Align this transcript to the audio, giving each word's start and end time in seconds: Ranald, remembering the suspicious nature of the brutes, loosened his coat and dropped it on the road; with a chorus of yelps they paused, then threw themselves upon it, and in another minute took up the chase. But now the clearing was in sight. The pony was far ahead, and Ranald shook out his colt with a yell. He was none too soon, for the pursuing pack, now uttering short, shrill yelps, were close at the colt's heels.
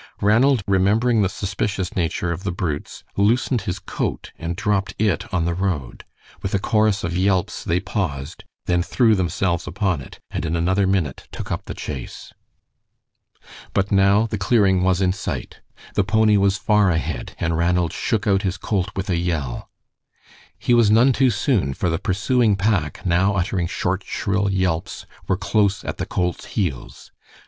Ranald, 0.19 0.63
remembering 0.65 1.21
the 1.21 1.29
suspicious 1.29 1.95
nature 1.95 2.31
of 2.31 2.43
the 2.43 2.51
brutes, 2.51 3.03
loosened 3.17 3.61
his 3.69 3.77
coat 3.77 4.31
and 4.39 4.55
dropped 4.55 4.95
it 4.97 5.31
on 5.31 5.45
the 5.45 5.53
road; 5.53 6.05
with 6.41 6.55
a 6.55 6.57
chorus 6.57 7.03
of 7.03 7.15
yelps 7.15 7.63
they 7.63 7.79
paused, 7.79 8.43
then 8.65 8.81
threw 8.81 9.13
themselves 9.13 9.67
upon 9.67 10.01
it, 10.01 10.19
and 10.31 10.43
in 10.43 10.55
another 10.55 10.87
minute 10.87 11.27
took 11.31 11.51
up 11.51 11.65
the 11.65 11.75
chase. 11.75 12.33
But 13.75 13.91
now 13.91 14.25
the 14.25 14.39
clearing 14.39 14.81
was 14.81 15.01
in 15.01 15.13
sight. 15.13 15.61
The 15.93 16.03
pony 16.03 16.35
was 16.35 16.57
far 16.57 16.89
ahead, 16.89 17.35
and 17.39 17.55
Ranald 17.55 17.93
shook 17.93 18.25
out 18.25 18.41
his 18.41 18.57
colt 18.57 18.89
with 18.95 19.07
a 19.07 19.17
yell. 19.17 19.69
He 20.57 20.73
was 20.73 20.89
none 20.89 21.13
too 21.13 21.29
soon, 21.29 21.75
for 21.75 21.91
the 21.91 21.99
pursuing 21.99 22.55
pack, 22.55 23.05
now 23.05 23.35
uttering 23.35 23.67
short, 23.67 24.03
shrill 24.03 24.49
yelps, 24.49 25.05
were 25.27 25.37
close 25.37 25.83
at 25.85 25.97
the 25.99 26.07
colt's 26.07 26.45
heels. 26.45 27.11